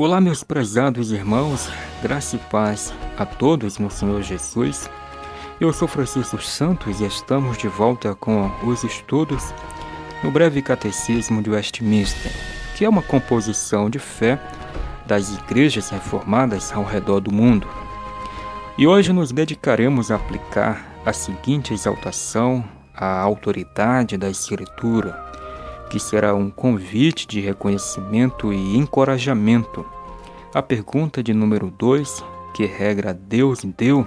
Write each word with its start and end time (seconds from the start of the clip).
Olá, 0.00 0.20
meus 0.20 0.44
prezados 0.44 1.10
irmãos, 1.10 1.68
graça 2.00 2.36
e 2.36 2.38
paz 2.38 2.94
a 3.18 3.26
todos 3.26 3.78
no 3.78 3.90
Senhor 3.90 4.22
Jesus. 4.22 4.88
Eu 5.60 5.72
sou 5.72 5.88
Francisco 5.88 6.40
Santos 6.40 7.00
e 7.00 7.04
estamos 7.04 7.58
de 7.58 7.66
volta 7.66 8.14
com 8.14 8.48
os 8.64 8.84
estudos 8.84 9.52
no 10.22 10.30
breve 10.30 10.62
Catecismo 10.62 11.42
de 11.42 11.50
Westminster, 11.50 12.30
que 12.76 12.84
é 12.84 12.88
uma 12.88 13.02
composição 13.02 13.90
de 13.90 13.98
fé 13.98 14.40
das 15.04 15.36
igrejas 15.36 15.90
reformadas 15.90 16.72
ao 16.72 16.84
redor 16.84 17.18
do 17.18 17.32
mundo. 17.32 17.66
E 18.78 18.86
hoje 18.86 19.12
nos 19.12 19.32
dedicaremos 19.32 20.12
a 20.12 20.14
aplicar 20.14 20.80
a 21.04 21.12
seguinte 21.12 21.74
exaltação 21.74 22.64
à 22.94 23.18
autoridade 23.18 24.16
da 24.16 24.30
Escritura 24.30 25.26
que 25.88 25.98
será 25.98 26.34
um 26.34 26.50
convite 26.50 27.26
de 27.26 27.40
reconhecimento 27.40 28.52
e 28.52 28.76
encorajamento. 28.76 29.84
A 30.54 30.62
pergunta 30.62 31.22
de 31.22 31.32
número 31.32 31.70
2, 31.70 32.24
que 32.54 32.66
regra 32.66 33.14
Deus 33.14 33.60
deu 33.76 34.06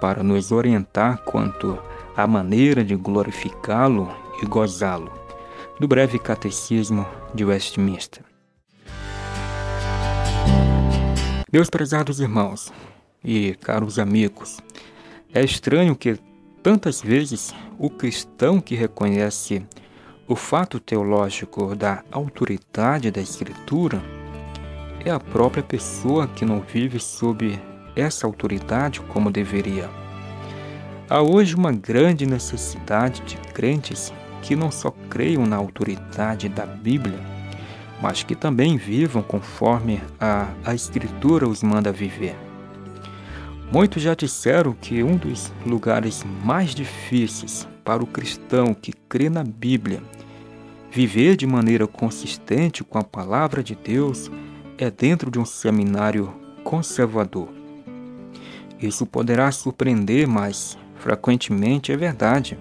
para 0.00 0.22
nos 0.22 0.52
orientar 0.52 1.18
quanto 1.24 1.78
à 2.16 2.26
maneira 2.26 2.84
de 2.84 2.94
glorificá-lo 2.96 4.08
e 4.42 4.46
gozá-lo, 4.46 5.10
do 5.78 5.88
breve 5.88 6.18
catecismo 6.18 7.06
de 7.34 7.44
Westminster. 7.44 8.24
Meus 11.50 11.70
prezados 11.70 12.20
irmãos 12.20 12.72
e 13.24 13.54
caros 13.54 13.98
amigos, 13.98 14.58
é 15.32 15.42
estranho 15.42 15.96
que 15.96 16.18
tantas 16.62 17.00
vezes 17.00 17.54
o 17.78 17.88
cristão 17.88 18.60
que 18.60 18.74
reconhece 18.74 19.64
o 20.28 20.36
fato 20.36 20.78
teológico 20.78 21.74
da 21.74 22.04
autoridade 22.12 23.10
da 23.10 23.18
Escritura 23.18 24.02
é 25.02 25.10
a 25.10 25.18
própria 25.18 25.62
pessoa 25.62 26.28
que 26.28 26.44
não 26.44 26.60
vive 26.60 27.00
sob 27.00 27.58
essa 27.96 28.26
autoridade 28.26 29.00
como 29.00 29.30
deveria. 29.30 29.88
Há 31.08 31.22
hoje 31.22 31.54
uma 31.54 31.72
grande 31.72 32.26
necessidade 32.26 33.22
de 33.22 33.38
crentes 33.54 34.12
que 34.42 34.54
não 34.54 34.70
só 34.70 34.90
creiam 35.08 35.46
na 35.46 35.56
autoridade 35.56 36.50
da 36.50 36.66
Bíblia, 36.66 37.18
mas 38.02 38.22
que 38.22 38.34
também 38.34 38.76
vivam 38.76 39.22
conforme 39.22 39.98
a, 40.20 40.48
a 40.62 40.74
Escritura 40.74 41.48
os 41.48 41.62
manda 41.62 41.90
viver. 41.90 42.36
Muitos 43.72 44.02
já 44.02 44.14
disseram 44.14 44.74
que 44.74 45.02
um 45.02 45.16
dos 45.16 45.50
lugares 45.64 46.22
mais 46.44 46.74
difíceis 46.74 47.66
para 47.82 48.02
o 48.02 48.06
cristão 48.06 48.74
que 48.74 48.92
crê 48.92 49.30
na 49.30 49.42
Bíblia 49.42 50.02
Viver 50.98 51.36
de 51.36 51.46
maneira 51.46 51.86
consistente 51.86 52.82
com 52.82 52.98
a 52.98 53.04
palavra 53.04 53.62
de 53.62 53.76
Deus 53.76 54.28
é 54.76 54.90
dentro 54.90 55.30
de 55.30 55.38
um 55.38 55.44
seminário 55.44 56.34
conservador. 56.64 57.50
Isso 58.82 59.06
poderá 59.06 59.52
surpreender, 59.52 60.26
mas 60.26 60.76
frequentemente 60.96 61.92
é 61.92 61.96
verdade. 61.96 62.58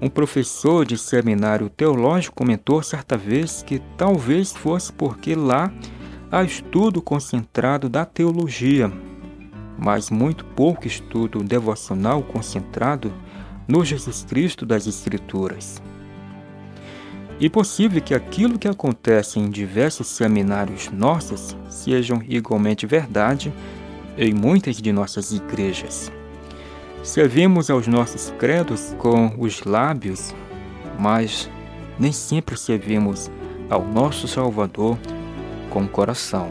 Um 0.00 0.08
professor 0.08 0.86
de 0.86 0.96
seminário 0.96 1.68
teológico 1.68 2.36
comentou 2.36 2.80
certa 2.84 3.16
vez 3.16 3.64
que 3.64 3.82
talvez 3.96 4.52
fosse 4.52 4.92
porque 4.92 5.34
lá 5.34 5.72
há 6.30 6.44
estudo 6.44 7.02
concentrado 7.02 7.88
da 7.88 8.04
teologia, 8.04 8.92
mas 9.76 10.08
muito 10.08 10.44
pouco 10.44 10.86
estudo 10.86 11.42
devocional 11.42 12.22
concentrado 12.22 13.12
no 13.66 13.84
Jesus 13.84 14.22
Cristo 14.22 14.64
das 14.64 14.86
Escrituras. 14.86 15.82
E 17.40 17.48
possível 17.48 18.02
que 18.02 18.14
aquilo 18.14 18.58
que 18.58 18.66
acontece 18.66 19.38
em 19.38 19.48
diversos 19.48 20.08
seminários 20.08 20.90
nossos 20.90 21.56
sejam 21.70 22.20
igualmente 22.28 22.84
verdade 22.84 23.52
em 24.16 24.34
muitas 24.34 24.76
de 24.76 24.92
nossas 24.92 25.30
igrejas. 25.30 26.10
Servimos 27.04 27.70
aos 27.70 27.86
nossos 27.86 28.34
credos 28.38 28.92
com 28.98 29.36
os 29.38 29.62
lábios, 29.62 30.34
mas 30.98 31.48
nem 31.96 32.10
sempre 32.10 32.56
servimos 32.56 33.30
ao 33.70 33.84
nosso 33.84 34.26
Salvador 34.26 34.98
com 35.70 35.84
o 35.84 35.88
coração. 35.88 36.50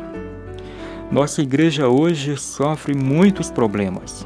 Nossa 1.11 1.41
igreja 1.41 1.89
hoje 1.89 2.37
sofre 2.37 2.95
muitos 2.95 3.51
problemas. 3.51 4.25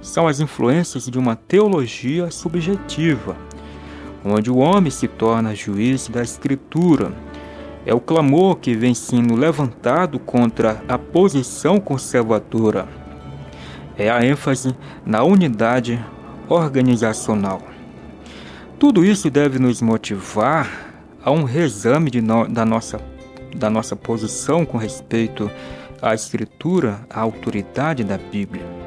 São 0.00 0.28
as 0.28 0.38
influências 0.38 1.06
de 1.06 1.18
uma 1.18 1.34
teologia 1.34 2.30
subjetiva 2.30 3.36
onde 4.32 4.50
o 4.50 4.58
homem 4.58 4.90
se 4.90 5.06
torna 5.06 5.54
juiz 5.54 6.08
da 6.08 6.22
Escritura. 6.22 7.12
É 7.84 7.94
o 7.94 8.00
clamor 8.00 8.56
que 8.56 8.74
vem 8.74 8.94
sendo 8.94 9.36
levantado 9.36 10.18
contra 10.18 10.82
a 10.88 10.98
posição 10.98 11.78
conservadora. 11.78 12.88
É 13.96 14.10
a 14.10 14.24
ênfase 14.24 14.74
na 15.04 15.22
unidade 15.22 16.04
organizacional. 16.48 17.62
Tudo 18.78 19.04
isso 19.04 19.30
deve 19.30 19.58
nos 19.58 19.80
motivar 19.80 20.68
a 21.24 21.30
um 21.30 21.44
reexame 21.44 22.10
no, 22.20 22.46
da, 22.46 22.64
nossa, 22.64 23.00
da 23.54 23.70
nossa 23.70 23.96
posição 23.96 24.66
com 24.66 24.76
respeito 24.76 25.50
à 26.02 26.14
Escritura, 26.14 27.00
à 27.08 27.20
autoridade 27.20 28.04
da 28.04 28.18
Bíblia. 28.18 28.85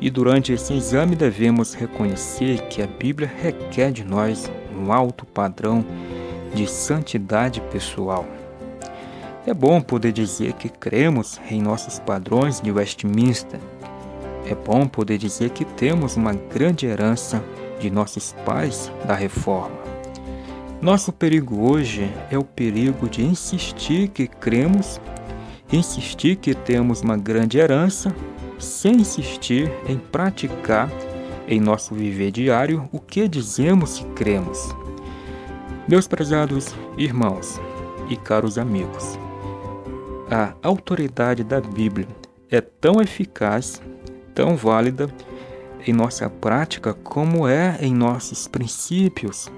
E 0.00 0.10
durante 0.10 0.52
esse 0.52 0.72
exame 0.72 1.16
devemos 1.16 1.74
reconhecer 1.74 2.60
que 2.68 2.80
a 2.80 2.86
Bíblia 2.86 3.30
requer 3.42 3.90
de 3.90 4.04
nós 4.04 4.50
um 4.76 4.92
alto 4.92 5.26
padrão 5.26 5.84
de 6.54 6.66
santidade 6.68 7.60
pessoal. 7.72 8.24
É 9.46 9.52
bom 9.52 9.80
poder 9.80 10.12
dizer 10.12 10.52
que 10.52 10.68
cremos 10.68 11.40
em 11.50 11.60
nossos 11.60 11.98
padrões 11.98 12.60
de 12.60 12.70
Westminster. 12.70 13.58
É 14.46 14.54
bom 14.54 14.86
poder 14.86 15.18
dizer 15.18 15.50
que 15.50 15.64
temos 15.64 16.16
uma 16.16 16.32
grande 16.32 16.86
herança 16.86 17.42
de 17.80 17.90
nossos 17.90 18.34
pais 18.44 18.92
da 19.06 19.14
reforma. 19.14 19.76
Nosso 20.80 21.12
perigo 21.12 21.68
hoje 21.68 22.08
é 22.30 22.38
o 22.38 22.44
perigo 22.44 23.08
de 23.08 23.24
insistir 23.24 24.08
que 24.08 24.28
cremos, 24.28 25.00
insistir 25.72 26.36
que 26.36 26.54
temos 26.54 27.00
uma 27.00 27.16
grande 27.16 27.58
herança, 27.58 28.14
sem 28.58 28.96
insistir 28.96 29.70
em 29.88 29.98
praticar 29.98 30.90
em 31.46 31.60
nosso 31.60 31.94
viver 31.94 32.30
diário 32.30 32.88
o 32.92 33.00
que 33.00 33.26
dizemos 33.26 33.98
que 33.98 34.04
cremos. 34.12 34.74
Meus 35.88 36.06
prezados 36.06 36.74
irmãos 36.96 37.58
e 38.08 38.16
caros 38.16 38.58
amigos, 38.58 39.18
a 40.30 40.54
autoridade 40.62 41.42
da 41.42 41.60
Bíblia 41.60 42.08
é 42.50 42.60
tão 42.60 43.00
eficaz, 43.00 43.80
tão 44.34 44.56
válida 44.56 45.08
em 45.86 45.92
nossa 45.92 46.28
prática 46.28 46.92
como 46.92 47.48
é 47.48 47.78
em 47.80 47.94
nossos 47.94 48.46
princípios. 48.46 49.50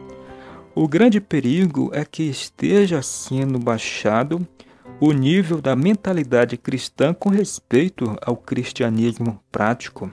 O 0.75 0.87
grande 0.87 1.21
perigo 1.21 1.91
é 1.93 2.05
que 2.05 2.23
esteja 2.23 3.03
sendo 3.03 3.59
baixado 3.59 4.47
o 5.01 5.13
nível 5.13 5.63
da 5.63 5.75
mentalidade 5.75 6.59
cristã 6.59 7.15
com 7.15 7.31
respeito 7.31 8.19
ao 8.21 8.37
cristianismo 8.37 9.41
prático. 9.51 10.13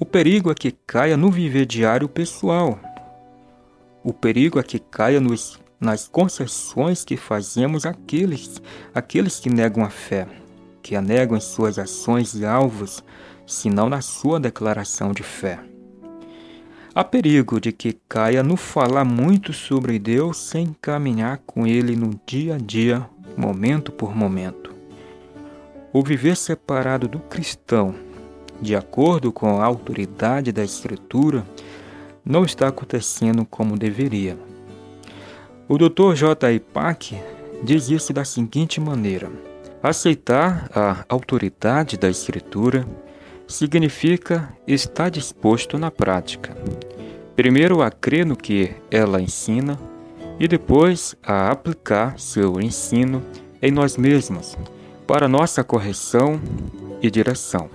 O 0.00 0.04
perigo 0.04 0.50
é 0.50 0.54
que 0.54 0.72
caia 0.72 1.16
no 1.16 1.30
viver 1.30 1.64
diário 1.64 2.08
pessoal. 2.08 2.80
O 4.02 4.12
perigo 4.12 4.58
é 4.58 4.64
que 4.64 4.80
caia 4.80 5.20
nos, 5.20 5.60
nas 5.78 6.08
concessões 6.08 7.04
que 7.04 7.16
fazemos 7.16 7.86
àqueles, 7.86 8.60
àqueles 8.92 9.38
que 9.38 9.48
negam 9.48 9.84
a 9.84 9.90
fé, 9.90 10.26
que 10.82 10.96
a 10.96 11.00
negam 11.00 11.36
em 11.36 11.40
suas 11.40 11.78
ações 11.78 12.34
e 12.34 12.44
alvos, 12.44 13.04
senão 13.46 13.88
na 13.88 14.00
sua 14.00 14.40
declaração 14.40 15.12
de 15.12 15.22
fé. 15.22 15.67
Há 16.98 17.04
perigo 17.04 17.60
de 17.60 17.70
que 17.70 17.96
caia 18.08 18.42
no 18.42 18.56
falar 18.56 19.04
muito 19.04 19.52
sobre 19.52 20.00
Deus 20.00 20.36
sem 20.36 20.74
caminhar 20.82 21.38
com 21.46 21.64
Ele 21.64 21.94
no 21.94 22.18
dia 22.26 22.56
a 22.56 22.58
dia, 22.58 23.08
momento 23.36 23.92
por 23.92 24.16
momento. 24.16 24.74
O 25.92 26.02
viver 26.02 26.36
separado 26.36 27.06
do 27.06 27.20
cristão 27.20 27.94
de 28.60 28.74
acordo 28.74 29.30
com 29.30 29.60
a 29.60 29.64
autoridade 29.64 30.50
da 30.50 30.64
Escritura, 30.64 31.46
não 32.24 32.44
está 32.44 32.66
acontecendo 32.66 33.46
como 33.46 33.78
deveria. 33.78 34.36
O 35.68 35.78
Dr. 35.78 36.14
J. 36.16 36.50
I. 36.52 36.58
Pack 36.58 37.16
diz 37.62 37.90
isso 37.90 38.12
da 38.12 38.24
seguinte 38.24 38.80
maneira: 38.80 39.30
aceitar 39.80 40.68
a 40.74 41.04
autoridade 41.08 41.96
da 41.96 42.10
Escritura 42.10 42.84
significa 43.48 44.54
estar 44.66 45.10
disposto 45.10 45.78
na 45.78 45.90
prática. 45.90 46.54
Primeiro 47.34 47.82
a 47.82 47.90
crer 47.90 48.26
no 48.26 48.36
que 48.36 48.70
ela 48.90 49.20
ensina 49.20 49.78
e 50.38 50.46
depois 50.46 51.16
a 51.22 51.50
aplicar 51.50 52.18
seu 52.20 52.60
ensino 52.60 53.22
em 53.60 53.72
nós 53.72 53.96
mesmos 53.96 54.56
para 55.06 55.26
nossa 55.26 55.64
correção 55.64 56.38
e 57.00 57.10
direção. 57.10 57.70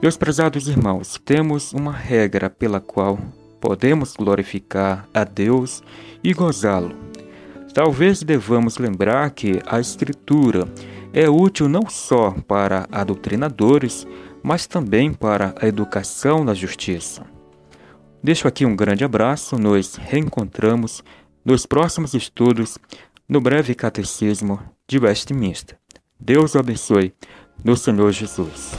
Meus 0.00 0.16
prezados 0.16 0.68
irmãos, 0.68 1.20
temos 1.24 1.72
uma 1.72 1.92
regra 1.92 2.48
pela 2.48 2.80
qual 2.80 3.18
podemos 3.60 4.14
glorificar 4.16 5.08
a 5.12 5.24
Deus 5.24 5.82
e 6.22 6.32
gozá-lo. 6.32 6.94
Talvez 7.74 8.22
devamos 8.22 8.78
lembrar 8.78 9.30
que 9.30 9.60
a 9.66 9.80
Escritura 9.80 10.68
é 11.12 11.28
útil 11.28 11.68
não 11.68 11.88
só 11.88 12.30
para 12.46 12.88
adoctrinadores, 12.90 14.06
mas 14.42 14.66
também 14.66 15.12
para 15.12 15.54
a 15.60 15.66
educação 15.66 16.42
na 16.42 16.54
justiça. 16.54 17.24
Deixo 18.22 18.48
aqui 18.48 18.64
um 18.64 18.74
grande 18.74 19.04
abraço, 19.04 19.58
nos 19.58 19.96
reencontramos 19.96 21.02
nos 21.44 21.66
próximos 21.66 22.14
estudos 22.14 22.78
no 23.28 23.40
breve 23.40 23.74
catecismo 23.74 24.60
de 24.88 24.98
Westminster. 24.98 25.76
Deus 26.18 26.54
o 26.54 26.58
abençoe 26.58 27.12
no 27.64 27.76
Senhor 27.76 28.10
Jesus. 28.12 28.72